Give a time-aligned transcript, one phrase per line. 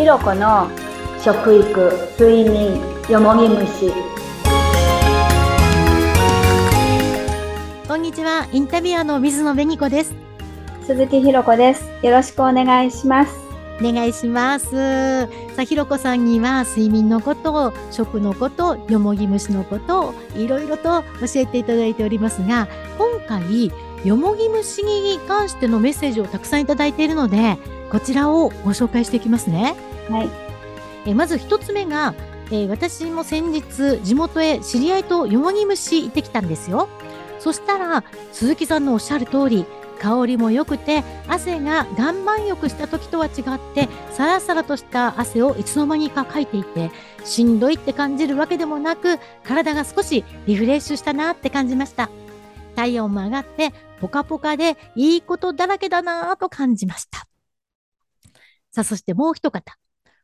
[0.00, 0.66] ひろこの
[1.22, 3.92] 食育睡眠よもぎ虫
[7.86, 10.14] こんにちは、インタビュアーの水野紅子です。
[10.86, 13.36] 鈴木ひろこですよろしくお願いします
[13.82, 14.70] お願いします。
[14.70, 15.28] さ
[15.58, 23.70] あ、ひろこさんには睡眠のこと、食のこと、よもぎ虫のこと、いろいろと教えていただいておりますが、今回、
[24.02, 27.58] よもぎ虫に関してのメッセージをたくさんいただいているので、
[27.90, 29.74] こちらをご紹介していきますね。
[30.10, 30.30] はい
[31.06, 32.14] えまず一つ目が、
[32.50, 36.88] えー私も先日地元へ知り合いとよもぎ虫行ってきたんですよ。
[37.38, 39.64] そしたら鈴木さんのおっしゃる通り
[39.98, 43.32] 香りも良くて汗が岩盤浴した時とは違っ
[43.74, 46.90] てサラサラとした汗をいつの間にかかいていて
[47.24, 52.10] しんどいって感じるわけでもなく体が少しリフレッシュしたなって感じました。
[52.76, 57.26] 体温も上がってポカポカでいいことだらけだなぁと感じました。
[58.70, 59.62] さあそしてもう一方。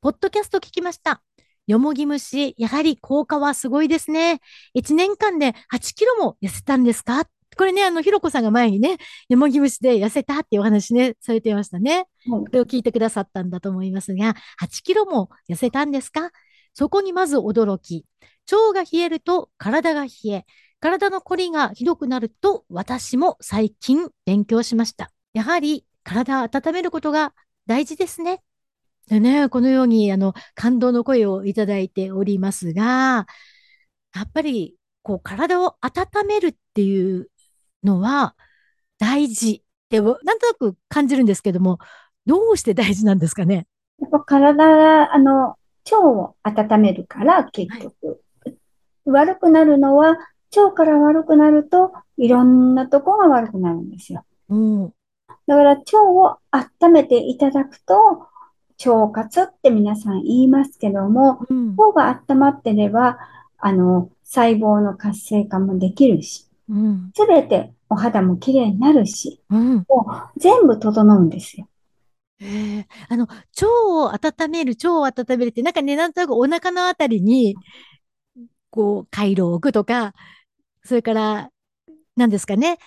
[0.00, 1.22] ポッドキャスト聞きました。
[1.66, 4.40] よもぎ虫、やはり効果はすごいですね。
[4.74, 7.24] 1年間で8キロも痩せたんですか？
[7.56, 12.06] これね、あの、ひろこさんが前にね、よもぎ虫で痩せたっていうお話ね、されていましたね。
[12.30, 16.30] はいこれを聞いてくださったんだと思いますが、8キロも痩せたんですか？
[16.74, 18.06] そこにまず驚き。
[18.52, 20.44] 腸が冷えると体が冷え、
[20.78, 25.10] 体の凝りがひどくなると私も最近勉強しました。
[25.32, 27.34] やはり体を温めることが
[27.66, 28.42] 大事ですね。
[29.08, 33.26] でね、このように、あの、感動の声をいただいておりますが、
[34.14, 37.30] やっぱり、こう、体を温めるっていう
[37.82, 38.34] のは
[38.98, 41.78] 大事って、なんとなく感じるんですけども、
[42.26, 43.66] どうして大事なんですかね？
[44.00, 45.56] やっぱ体があの
[45.90, 48.22] 腸を温めるから結局、
[49.06, 50.18] 悪くなるのは
[50.54, 54.92] 腸から悪くなるといろんなとこが悪くなるんですようん。
[55.46, 58.26] だから腸を温めていただくと
[58.84, 61.76] 腸活って皆さん言いますけどもうん。
[61.76, 63.18] 腸が温まってれば
[63.58, 67.10] あの細胞の活性化もできるしうん。
[67.14, 69.86] すべてお肌も綺麗になるしうん。
[70.36, 71.68] 全部整うんですよ
[72.40, 77.56] へえあの、腸を温める、腸を温めるって、なんかね、なんとなくお腹のあたりに、
[78.70, 80.14] こう、回路を置くとか、
[80.84, 81.50] それから、
[82.16, 82.78] 何ですかねうん、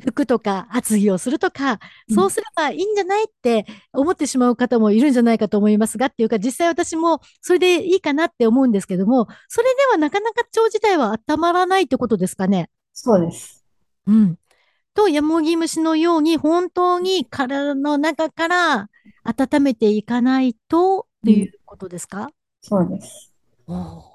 [0.00, 2.14] 服とか厚着をするとか、うん。
[2.14, 12.70] そうすればいいんじゃないって思ってしまう方もいるんじゃないかと思いますが、っていうか、実際私もそれでいいかなって思うんですけども、それではなかなか腸自体は温まらないってことですかね。
[12.92, 13.64] そうです。
[14.06, 14.36] うん。
[14.94, 18.88] と、ヤモギ虫のように本当に体の中から
[19.24, 22.30] 温めていかないとっていうことですか、
[22.60, 23.32] そうです。
[23.66, 24.09] おお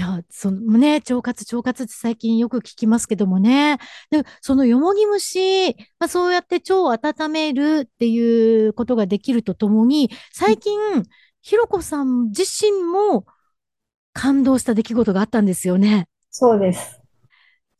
[0.00, 3.76] いや、そのね、腸活、腸活って最近よく聞きますけどもね。
[4.10, 10.80] で、そのよもぎ虫、まあ、そうやって腸を温めるっていうことができるとともに、最近、
[11.42, 13.26] ひろこさん自身も
[14.14, 16.08] 感動した出来事があったんですよね。
[16.30, 17.02] そうです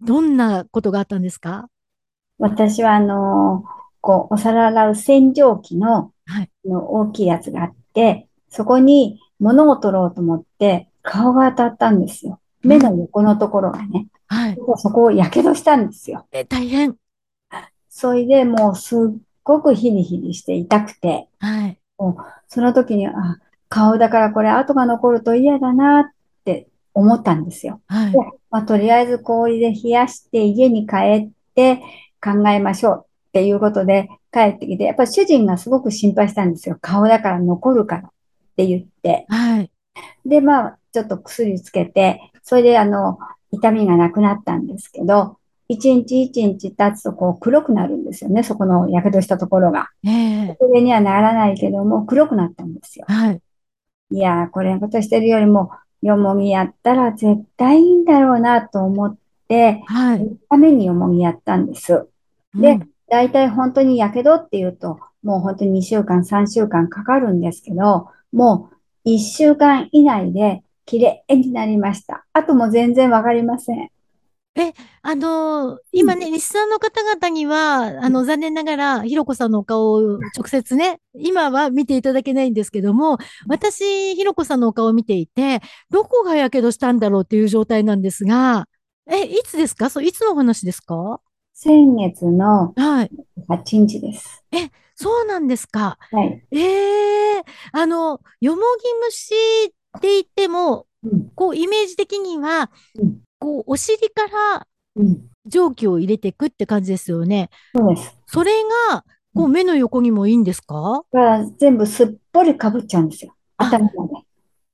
[0.00, 1.68] どんなことがあったんですか？
[2.38, 3.64] 私はあの
[4.00, 12.40] こうお皿洗う洗浄機の、はいあの大きいやつがあって、そこに物を取ろうと思って顔が当たったんですよ。
[12.62, 14.08] 目の横のところがね。
[14.26, 14.58] はい。
[14.76, 16.26] そこをやけどしたんですよ。
[16.32, 16.96] え、大変。
[17.88, 18.98] それでもうすっ
[19.44, 21.78] ごくヒリヒリして痛くて、はい。
[22.48, 23.38] その時に、あ、
[23.68, 26.04] 顔だからこれ跡が残ると嫌だなっ
[26.44, 27.80] て思ったんですよ。
[27.86, 28.18] はいで。
[28.50, 30.96] まあ、とりあえず氷で冷やして家に帰
[31.28, 31.82] って
[32.22, 36.78] 考えましょうっていうことで帰ってきて、やっぱり主人がすごく心配したんですよ。
[36.80, 38.10] 顔だから残るからっ
[38.56, 39.26] て言って。
[39.28, 39.70] はい。
[40.24, 43.18] で、まあ、ちょっと薬つけて、それであの、
[43.50, 45.38] 痛みがなくなったんですけど、
[45.68, 48.42] 一日一日経つとこう黒くなるんですよね。
[48.42, 49.88] そこの火傷したところが。
[50.04, 53.06] ええそれにはならないけども、黒くなったんですよ。
[53.08, 53.40] はい。
[54.10, 55.70] いやー、これのことしてるよりも、
[56.02, 59.16] よもぎやったら絶対いいんだろうなと思っ
[59.48, 60.36] て、はい。
[60.50, 62.06] ためによもぎやったんです。
[62.54, 68.73] でうん大体本当にやけどっていうと、もう本当に2週間、3週間かかるんですけど、もう
[69.04, 72.24] 1週間以内で綺麗になりました。
[72.32, 73.88] あとも全然わかりません。
[74.56, 74.72] え
[75.02, 83.18] あのー今ね、リスナーの方々には、あの、残念ながら、ひろこさんのお顔を直接ね、今は見ていただけないんですけども、
[83.48, 85.60] 私、ひろこさんのお顔を見ていて、
[85.90, 88.68] どこがやけどしたんだろうっていう状態なんですが、
[89.10, 89.90] え、いつですか？
[89.90, 91.20] そう、いつの話ですか？
[91.64, 93.10] 先月のはい。
[93.48, 94.44] 8日です。
[94.96, 95.96] そうなんですか？
[96.12, 96.44] はい。
[96.50, 98.64] ええあの、よもぎ
[99.06, 99.34] 虫
[99.96, 101.30] って言っても、うん。
[101.34, 102.70] こう、イメージ的には
[103.00, 104.26] うん、こう、お尻か
[104.58, 104.66] ら
[104.96, 105.30] うん。
[105.46, 107.48] 蒸気を入れていくって感じですよね。
[107.74, 108.14] そうです。
[108.26, 108.52] それ
[108.90, 111.02] が、こう、目の横にもいいんですか？
[111.12, 113.34] だから全部すっぽりかぶっちゃうんですよ。
[113.56, 114.14] あ、頭まで。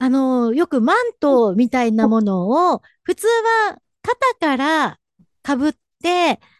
[0.00, 3.26] あの、よくマントみたいなものを、普通
[3.68, 4.98] は肩から
[5.46, 5.72] 被っ
[6.02, 6.40] て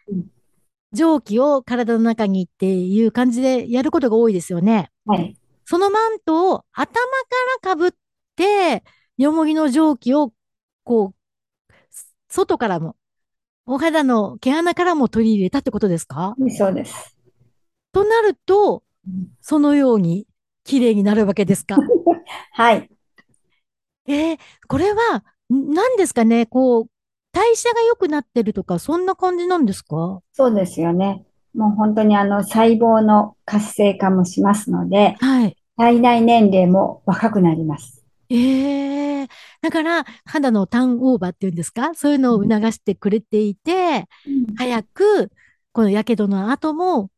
[0.93, 4.89] 蒸気を体の中にっていう感じでやることが多いですよね。
[5.05, 5.35] はい。
[5.65, 6.91] そのマントを頭
[7.63, 7.91] から被っ
[8.35, 8.83] て、
[9.17, 10.33] よもぎの蒸気を、
[10.83, 11.73] こう、
[12.27, 12.95] 外からも、
[13.65, 16.35] お肌の毛穴からも取り入れたってことですか？
[16.49, 17.17] そうです。
[17.93, 18.83] となると、
[19.39, 20.27] そのように
[20.63, 21.77] 綺麗になるわけですか？
[22.53, 22.89] はい。
[24.07, 25.23] えーこれは、
[25.53, 26.45] ん何ですかね？
[26.47, 26.87] こう、
[27.33, 30.21] 代謝が良くなってるとか、そんな感じなんですか？
[30.33, 31.23] そうですよね。
[31.53, 35.57] もう本当にあの細胞の活性化もしますので、はい。
[35.77, 38.03] 体内年齢も若くなります。
[38.29, 39.27] ええ
[39.61, 41.93] だから、肌のターンオーバーっていうんですか？
[41.95, 44.05] そういうのを促してくれていて、
[44.57, 45.31] 早く、
[45.71, 47.09] この火傷の後も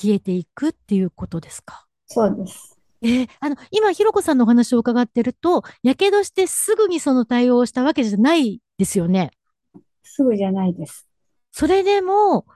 [0.00, 1.86] 消えていくっていうことですか？
[2.06, 2.78] そうです。
[3.02, 9.30] えーあの、今、ひろこさんのお話を伺ってると、火傷してすぐにその対応をしたわけじゃないですよね？
[10.02, 11.06] すぐじゃないです。
[11.52, 12.46] それでも、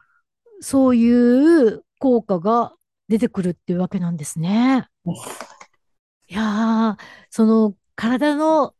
[0.61, 2.73] そういう効果が
[3.09, 4.89] 出てくるっていうわけなんですね。
[6.29, 8.75] いやー、その体の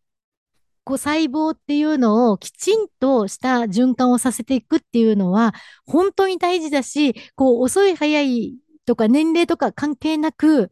[0.85, 5.53] こう細胞っていうのをきちんとした循環をさせていくっていうのは
[5.85, 10.71] 本当に大事だし、こう遅い早いとか年齢とか関係なく、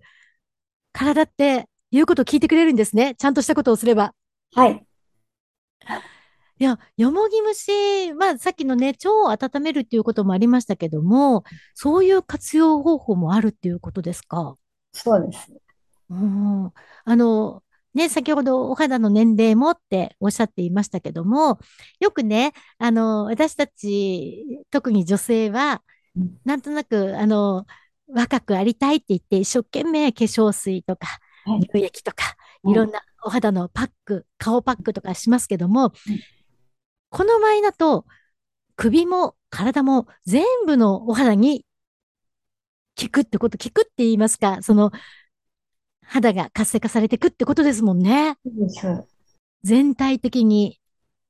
[0.92, 3.14] 体って言うことを聞いてくれるんですね。
[3.16, 4.14] ちゃんとしたことをすれば。
[4.54, 4.86] はい。
[6.60, 11.42] いや、よもぎ虫、まあさっきのね、腸を温めるっていうこともありましたけども、
[11.74, 14.56] そういう活用方法もあるっていうことですか？
[14.92, 15.52] そうです。
[16.10, 17.62] うん、あの、
[17.92, 21.58] ね、先ほどお肌の年齢もっておっしゃっていましたけども、
[21.98, 25.82] よくね、あの、私たち、特に女性は
[26.16, 27.66] うん、なんとなく、あの、
[28.06, 31.08] 若くありたいって言って、一生懸命化粧水とか、
[31.44, 31.60] はい。
[31.62, 35.92] 乳液とか、うんいろんなお肌のパック、顔パックとかしますけどもうん、
[37.14, 38.06] この場合だと、
[38.74, 41.64] 首も体も全部のお肌に
[43.00, 44.90] 効くってこと、効くって言いますか、その、
[46.02, 48.36] 肌が活性化されていくってことですもんね。
[49.62, 50.80] 全体的に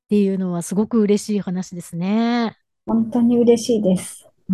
[0.05, 2.57] っていうのはすごく嬉しい話ですね。
[2.87, 4.27] 本当に嬉しいです。
[4.49, 4.53] う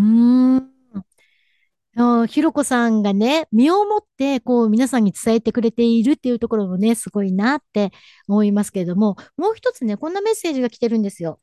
[1.98, 2.28] ーん。
[2.28, 7.92] ひろこさんがね、身をもって、こう、皆さんに伝えてくれているっていうところもね、すごいなって
[8.28, 11.40] 思いますけれども、もう一つね、こんなメッセージが来てるんですよ。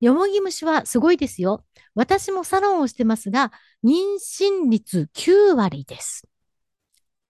[0.00, 1.64] よもぎ虫はすごいですよ。
[1.94, 3.52] 私もサロンをしてますが、
[3.84, 6.28] 妊娠率9割です。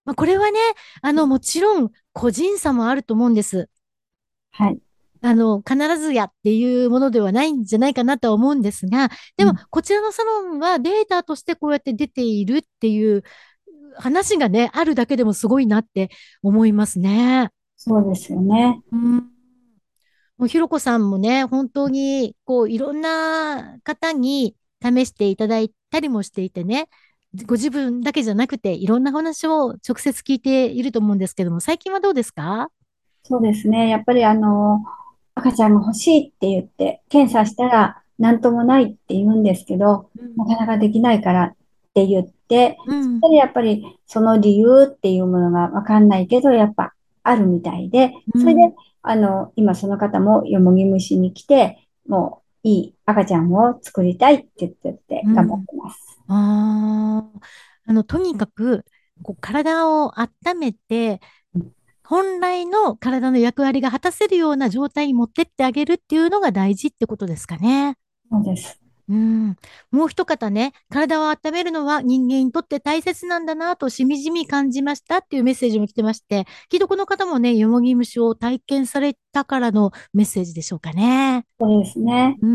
[0.04, 0.58] まあ、これはね、
[1.02, 3.70] あの、もちろん個人差もあると思うんです。
[4.50, 4.83] はい。
[5.24, 13.22] あの、必ずやっていうものではないんじゃないかなとは思うんですが、でもうん、こちらのサロンはデータとしてこうやって出ているっていう
[13.96, 16.10] 話がね、あるだけでもすごいなって
[16.42, 17.48] 思いますね。
[17.76, 18.82] そうですよね。
[18.92, 19.14] うん。
[20.36, 26.88] もうひろこさんもね、本当に、こう、いろんな方に試していただいたりもしていてね、
[27.46, 32.68] ご自分だけじゃなくて、いろんな話を直接聞いていると思うんですけども、最近はどうですか？
[33.22, 33.88] そうですね。
[33.88, 34.84] やっぱりあの、
[35.34, 41.56] 赤ちゃんが欲しいって言って、検査したら何ともないって言うんですけど、なかなかできないからっ
[41.94, 43.20] て言って、うん。
[43.20, 48.60] でやっぱりその理由っていうものがわかんないけど、やっぱあるみたいで、それで、
[49.02, 56.18] あの、今その方もよもぎ虫に来て、もういい赤ちゃんを作りたいって言ってて頑張ってます。
[56.28, 57.40] ああ、
[57.86, 58.84] あの、とにかく、
[59.22, 61.18] こう、体を温めてうん、
[62.06, 67.96] 本来の体の役割が果たせるような状態に持ってってあげるっていうのが大事ってことですかね。
[68.30, 68.80] そうです。
[69.08, 69.56] うん。
[69.90, 81.44] もう一方ね、体を温めるのは人間にとって大切なんだなとしみじみ感じましたっていうメッセージも来てまして、きっとこの方もね、よもぎ虫を体験されたからのメッセージでしょうかね。
[81.60, 82.36] そうですね。
[82.40, 82.48] うー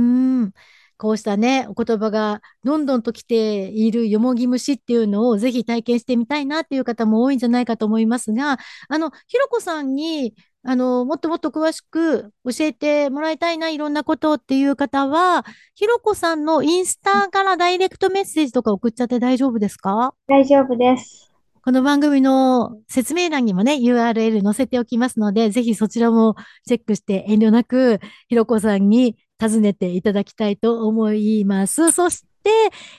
[0.46, 0.54] ん。
[1.00, 8.58] こうしたね、お言葉がどんどんと来ているよもぎ虫っていうのをぜひ体験してみたいなっていう方も多いんじゃないかと思いますが、
[8.90, 20.14] あの、ひろこさんに、あの、もっともっと詳しく教えてもらいたいな、いろんなことっていう方は、ひろこさんのインスタからダイレクトメッセージとか送っちゃって大丈夫ですか？
[20.28, 21.32] 大丈夫です。
[21.64, 31.92] この番組の説明欄にもね、URL 載せておきますので、ぜひそちらもチェックして遠慮なく、ひろこさんに尋ねていただきたいと思います。
[31.92, 32.50] そして、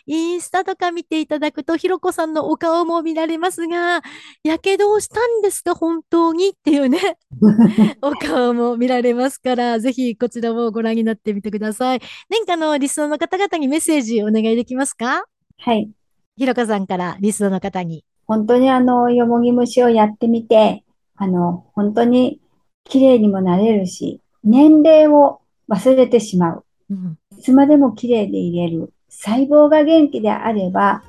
[0.06, 4.02] インスタとか見ていただくと、ひろこさんのお顔も見られますが、
[4.42, 6.98] やけどをしたんですか本当にっていうね、
[8.00, 12.00] お顔も見られますから、ぜひこちらもご覧になってみてください。
[12.30, 15.24] 何かのリスナーの方々にメッセージお願いできますか？
[15.58, 15.90] はい。
[16.36, 18.04] ひろこさんからリスナーの方に。
[18.26, 20.84] 本当にあの、よもぎ虫をやってみて、
[21.16, 22.40] あの、本当に
[22.84, 25.39] 綺麗にもなれるし、年齢を
[25.70, 26.64] 忘れてしまう。
[26.90, 28.92] うんいつまでも綺麗でいれる。
[29.08, 31.02] 細胞が元気であれば、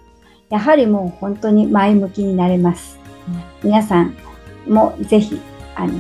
[0.50, 2.98] やはりもう本当に前向きになれます。
[3.64, 4.16] 皆さん
[4.66, 5.42] もぜひ、
[5.76, 5.94] あの、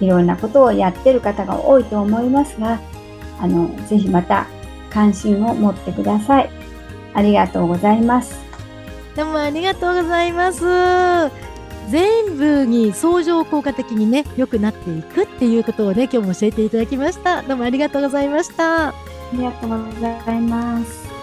[0.00, 2.80] いろんなことをやってる方が多いと思いますが、
[3.40, 4.46] あの、ぜひまた
[4.90, 6.50] 関心を持ってください。
[7.12, 8.38] ありがとうございます。
[9.14, 11.47] どうもありがとうございます。
[11.90, 17.42] 全部に相乗効果的にね、良くなっていくっていうことをね、今日も教えていただきました。
[17.42, 18.88] どうもありがとうございました。
[18.88, 18.94] あ
[19.32, 21.17] りがとうございます。